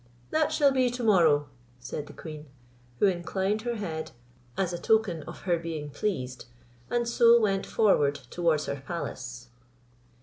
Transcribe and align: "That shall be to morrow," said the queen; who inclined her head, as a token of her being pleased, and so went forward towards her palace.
"That 0.31 0.51
shall 0.51 0.71
be 0.71 0.89
to 0.89 1.03
morrow," 1.03 1.47
said 1.79 2.07
the 2.07 2.13
queen; 2.13 2.47
who 2.97 3.05
inclined 3.05 3.61
her 3.61 3.75
head, 3.75 4.09
as 4.57 4.73
a 4.73 4.79
token 4.79 5.21
of 5.27 5.41
her 5.41 5.59
being 5.59 5.91
pleased, 5.91 6.45
and 6.89 7.07
so 7.07 7.39
went 7.39 7.67
forward 7.67 8.15
towards 8.15 8.65
her 8.65 8.81
palace. 8.83 9.49